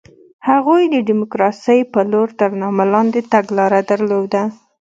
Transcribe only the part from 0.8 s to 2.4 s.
د ډیموکراسۍ په لور